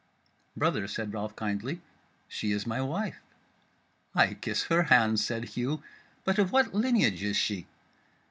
"Brother," 0.57 0.87
said 0.87 1.13
Ralph 1.13 1.35
kindly, 1.35 1.79
"she 2.27 2.51
is 2.51 2.65
my 2.65 2.81
wife." 2.81 3.17
"I 4.15 4.33
kiss 4.33 4.63
her 4.63 4.81
hands," 4.85 5.23
said 5.23 5.49
Hugh; 5.49 5.83
"but 6.23 6.39
of 6.39 6.51
what 6.51 6.73
lineage 6.73 7.21
is 7.21 7.37
she?" 7.37 7.67